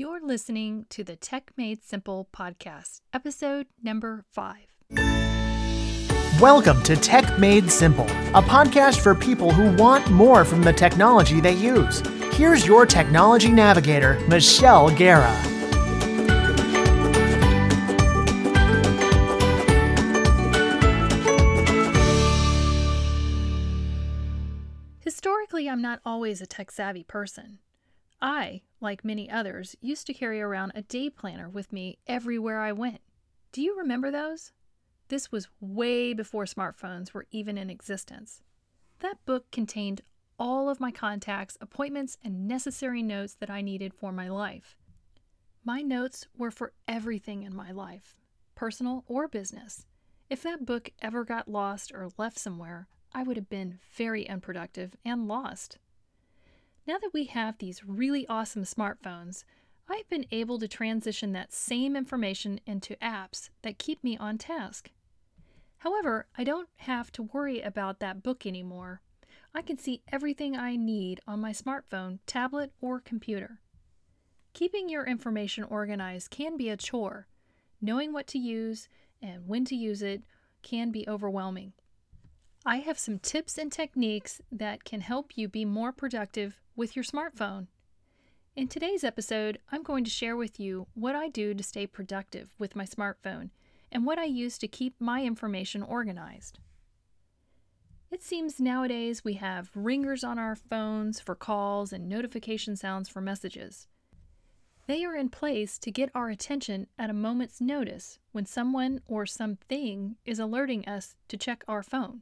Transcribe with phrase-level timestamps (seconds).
[0.00, 4.64] You're listening to the Tech Made Simple podcast, episode number five.
[6.40, 11.38] Welcome to Tech Made Simple, a podcast for people who want more from the technology
[11.42, 12.00] they use.
[12.32, 15.30] Here's your technology navigator, Michelle Guerra.
[25.00, 27.58] Historically, I'm not always a tech savvy person.
[28.22, 32.72] I, like many others, used to carry around a day planner with me everywhere I
[32.72, 33.00] went.
[33.52, 34.52] Do you remember those?
[35.08, 38.42] This was way before smartphones were even in existence.
[39.00, 40.02] That book contained
[40.38, 44.76] all of my contacts, appointments, and necessary notes that I needed for my life.
[45.64, 48.16] My notes were for everything in my life,
[48.54, 49.86] personal or business.
[50.30, 54.94] If that book ever got lost or left somewhere, I would have been very unproductive
[55.04, 55.78] and lost.
[56.86, 59.44] Now that we have these really awesome smartphones,
[59.88, 64.90] I've been able to transition that same information into apps that keep me on task.
[65.78, 69.02] However, I don't have to worry about that book anymore.
[69.54, 73.60] I can see everything I need on my smartphone, tablet, or computer.
[74.52, 77.26] Keeping your information organized can be a chore.
[77.80, 78.88] Knowing what to use
[79.22, 80.22] and when to use it
[80.62, 81.72] can be overwhelming.
[82.66, 87.04] I have some tips and techniques that can help you be more productive with your
[87.04, 87.68] smartphone.
[88.54, 92.50] In today's episode, I'm going to share with you what I do to stay productive
[92.58, 93.48] with my smartphone
[93.90, 96.58] and what I use to keep my information organized.
[98.10, 103.22] It seems nowadays we have ringers on our phones for calls and notification sounds for
[103.22, 103.86] messages.
[104.86, 109.24] They are in place to get our attention at a moment's notice when someone or
[109.24, 112.20] something is alerting us to check our phone.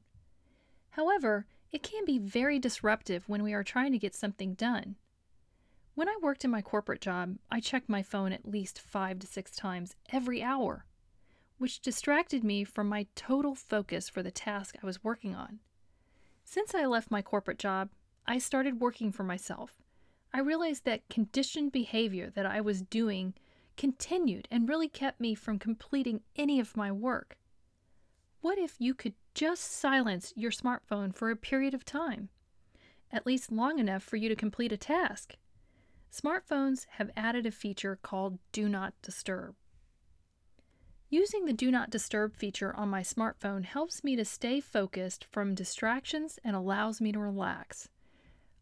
[0.98, 4.96] However, it can be very disruptive when we are trying to get something done.
[5.94, 9.26] When I worked in my corporate job, I checked my phone at least five to
[9.28, 10.86] six times every hour,
[11.56, 15.60] which distracted me from my total focus for the task I was working on.
[16.42, 17.90] Since I left my corporate job,
[18.26, 19.80] I started working for myself.
[20.34, 23.34] I realized that conditioned behavior that I was doing
[23.76, 27.38] continued and really kept me from completing any of my work.
[28.40, 32.28] What if you could just silence your smartphone for a period of time,
[33.12, 35.36] at least long enough for you to complete a task?
[36.12, 39.54] Smartphones have added a feature called Do Not Disturb.
[41.08, 45.54] Using the Do Not Disturb feature on my smartphone helps me to stay focused from
[45.54, 47.88] distractions and allows me to relax.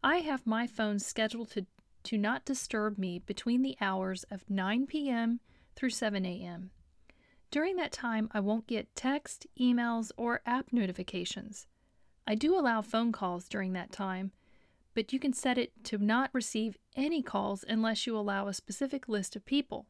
[0.03, 1.65] I have my phone scheduled to,
[2.03, 5.39] to not disturb me between the hours of 9 p.m.
[5.75, 6.69] through 7 a.m.
[7.49, 11.67] During that time, I won't get text, emails, or app notifications.
[12.25, 14.31] I do allow phone calls during that time,
[14.93, 19.07] but you can set it to not receive any calls unless you allow a specific
[19.07, 19.85] list of people.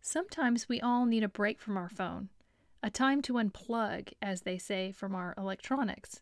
[0.00, 2.28] Sometimes we all need a break from our phone,
[2.80, 6.20] a time to unplug, as they say, from our electronics.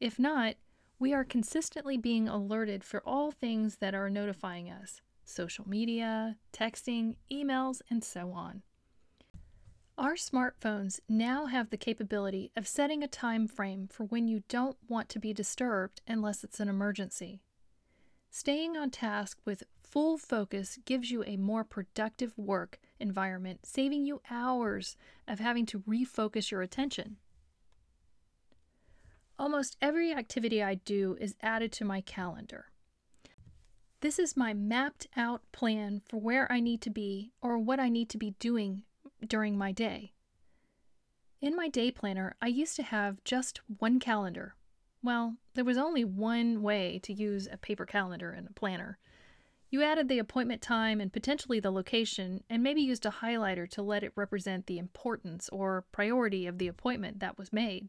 [0.00, 0.56] If not,
[0.98, 7.14] we are consistently being alerted for all things that are notifying us social media, texting,
[7.32, 8.62] emails, and so on.
[9.98, 14.78] Our smartphones now have the capability of setting a time frame for when you don't
[14.88, 17.42] want to be disturbed unless it's an emergency.
[18.30, 24.22] Staying on task with full focus gives you a more productive work environment, saving you
[24.30, 24.96] hours
[25.28, 27.18] of having to refocus your attention.
[29.38, 32.70] Almost every activity I do is added to my calendar.
[34.00, 37.90] This is my mapped out plan for where I need to be or what I
[37.90, 38.84] need to be doing
[39.26, 40.12] during my day.
[41.40, 44.54] In my day planner, I used to have just one calendar.
[45.02, 48.98] Well, there was only one way to use a paper calendar and a planner.
[49.68, 53.82] You added the appointment time and potentially the location, and maybe used a highlighter to
[53.82, 57.88] let it represent the importance or priority of the appointment that was made.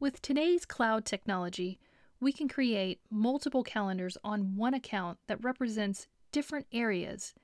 [0.00, 1.78] With today's cloud technology,
[2.18, 7.34] we can create multiple calendars on one account that represents different areas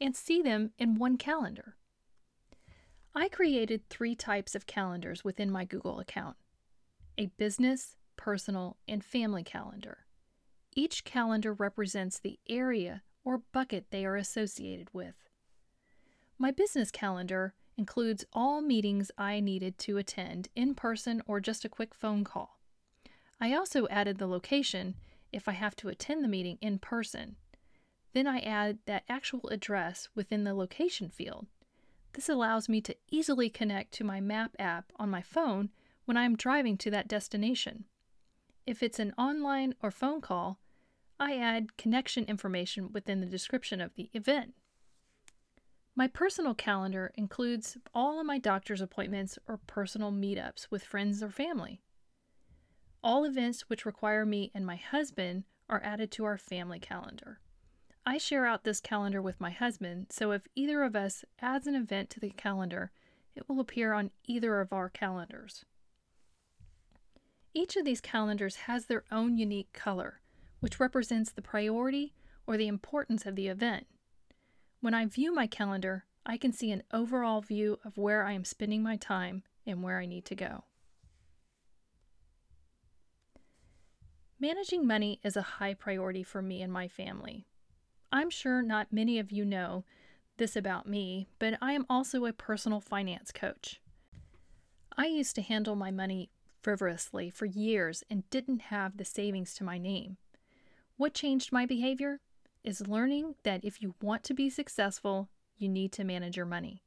[0.00, 1.76] and see them in one calendar.
[3.14, 6.36] I created three types of calendars within my Google account
[7.18, 10.06] a business, personal, and family calendar.
[10.74, 15.14] Each calendar represents the area or bucket they are associated with.
[16.38, 21.68] My business calendar includes all meetings I needed to attend in person or just a
[21.68, 22.58] quick phone call.
[23.38, 24.94] I also added the location
[25.32, 27.36] if I have to attend the meeting in person.
[28.14, 31.46] Then I add that actual address within the location field
[32.14, 35.70] this allows me to easily connect to my map app on my phone
[36.04, 37.84] when I am driving to that destination.
[38.66, 40.58] If it's an online or phone call,
[41.18, 44.54] I add connection information within the description of the event.
[45.94, 51.30] My personal calendar includes all of my doctor's appointments or personal meetups with friends or
[51.30, 51.82] family.
[53.04, 57.40] All events which require me and my husband are added to our family calendar.
[58.04, 61.76] I share out this calendar with my husband, so if either of us adds an
[61.76, 62.90] event to the calendar,
[63.36, 65.64] it will appear on either of our calendars.
[67.54, 70.20] Each of these calendars has their own unique color,
[70.60, 72.12] which represents the priority
[72.46, 73.86] or the importance of the event.
[74.80, 78.44] When I view my calendar, I can see an overall view of where I am
[78.44, 80.64] spending my time and where I need to go.
[84.40, 87.46] Managing money is a high priority for me and my family.
[88.12, 89.84] I'm sure not many of you know
[90.36, 93.80] this about me, but I am also a personal finance coach.
[94.96, 96.30] I used to handle my money
[96.60, 100.18] frivolously for years and didn't have the savings to my name.
[100.96, 102.20] What changed my behavior?
[102.64, 105.28] is learning that if you want to be successful,
[105.58, 106.82] you need to manage your money.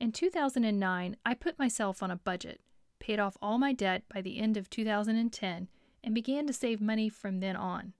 [0.00, 2.60] In 2009, I put myself on a budget,
[2.98, 5.68] paid off all my debt by the end of 2010,
[6.04, 7.94] and began to save money from then on.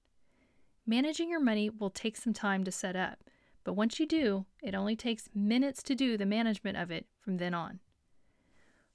[0.89, 3.23] Managing your money will take some time to set up,
[3.63, 7.37] but once you do, it only takes minutes to do the management of it from
[7.37, 7.79] then on.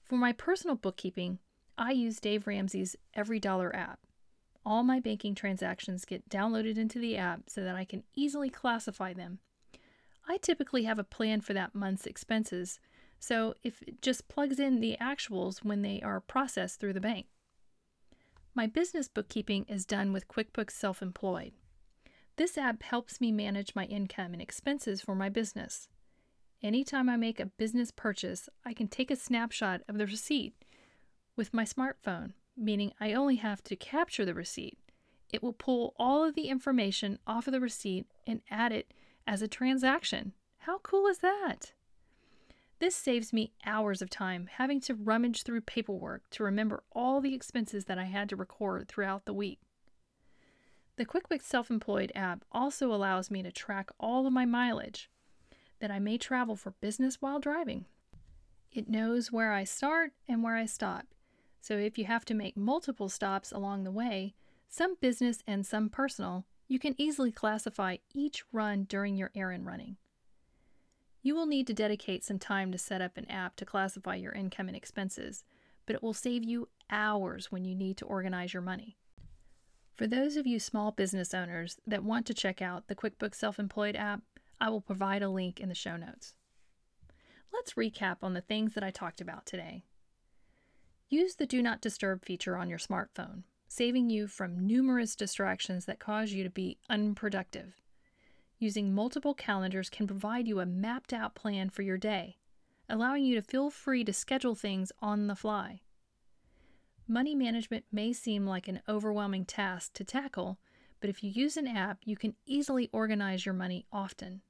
[0.03, 1.39] For my personal bookkeeping,
[1.77, 3.99] I use Dave Ramsey's Every Dollar app
[4.65, 9.13] all my banking transactions get downloaded into the app so that I can easily classify
[9.13, 9.39] them.
[10.27, 12.79] I typically have a plan for that month's expenses,
[13.19, 17.25] so if it just plugs in the actuals when they are processed through the bank.
[18.55, 21.53] My business bookkeeping is done with QuickBooks Self Employed.
[22.35, 25.87] This app helps me manage my income and expenses for my business.
[26.61, 30.53] Anytime I make a business purchase, I can take a snapshot of the receipt
[31.35, 34.77] with my smartphone meaning I only have to capture the receipt.
[35.31, 38.93] It will pull all of the information off of the receipt and add it
[39.25, 40.33] as a transaction.
[40.59, 41.73] How cool is that?
[42.79, 47.33] This saves me hours of time having to rummage through paperwork to remember all the
[47.33, 49.59] expenses that I had to record throughout the week.
[50.95, 55.09] The QuickBooks Self Employed app also allows me to track all of my mileage
[55.79, 57.85] that I may travel for business while driving.
[58.71, 61.07] It knows where I start and where I stop,
[61.59, 64.35] so if you have to make multiple stops along the way,
[64.69, 69.97] some business and some personal, you can easily classify each run during your errand running.
[71.23, 74.33] You will need to dedicate some time to set up an app to classify your
[74.33, 75.43] income and expenses,
[75.87, 78.97] but it will save you hours when you need to organize your money.
[79.95, 83.59] For those of you small business owners that want to check out the QuickBooks Self
[83.59, 84.21] Employed app,
[84.59, 86.33] I will provide a link in the show notes.
[87.53, 89.83] Let's recap on the things that I talked about today.
[91.09, 95.99] Use the Do Not Disturb feature on your smartphone, saving you from numerous distractions that
[95.99, 97.75] cause you to be unproductive.
[98.57, 102.37] Using multiple calendars can provide you a mapped out plan for your day,
[102.89, 105.81] allowing you to feel free to schedule things on the fly.
[107.07, 110.57] Money management may seem like an overwhelming task to tackle,
[111.01, 114.41] but if you use an app, you can easily organize your money often.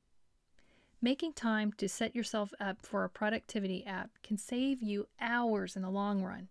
[1.01, 5.81] Making time to set yourself up for a productivity app can save you hours in
[5.81, 6.47] the long run.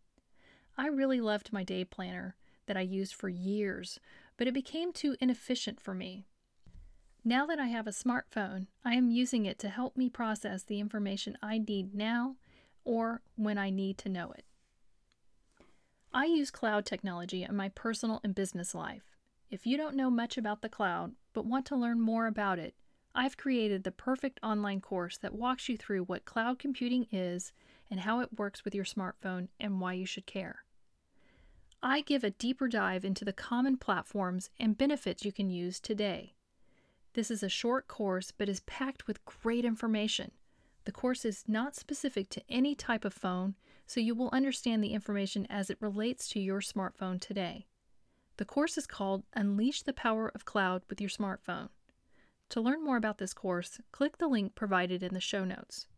[0.76, 2.34] I really loved my day planner
[2.66, 4.00] that I used for years,
[4.36, 6.26] but it became too inefficient for me.
[7.24, 10.80] Now that I have a smartphone, I am using it to help me process the
[10.80, 12.34] information I need now
[12.84, 14.44] or when I need to know it.
[16.14, 19.16] I use cloud technology in my personal and business life.
[19.50, 22.74] If you don't know much about the cloud but want to learn more about it,
[23.14, 27.52] I've created the perfect online course that walks you through what cloud computing is
[27.90, 30.64] and how it works with your smartphone and why you should care.
[31.82, 36.34] I give a deeper dive into the common platforms and benefits you can use today.
[37.14, 40.32] This is a short course but is packed with great information.
[40.84, 43.54] The course is not specific to any type of phone,
[43.92, 47.66] so you will understand the information as it relates to your smartphone today.
[48.38, 51.68] The course is called Unleash the Power of Cloud with Your Smartphone.
[52.48, 55.88] To learn more about this course, click the link provided in the show notes.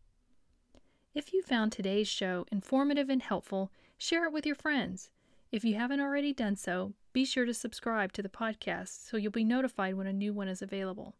[1.13, 5.09] If you found today's show informative and helpful, share it with your friends.
[5.53, 9.31] If you haven't already done so, be sure to subscribe to the podcast so you'll
[9.31, 11.15] be notified when a new one is available.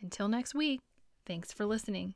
[0.00, 0.78] Until next week,
[1.26, 2.14] thanks for listening.